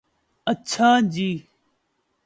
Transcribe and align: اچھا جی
اچھا 0.47 0.89
جی 1.13 1.29